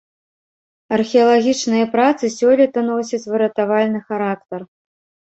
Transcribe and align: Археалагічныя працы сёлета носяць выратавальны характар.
Археалагічныя 0.95 1.85
працы 1.95 2.23
сёлета 2.37 2.79
носяць 2.87 3.19
выратавальны 3.33 3.99
характар. 4.09 4.65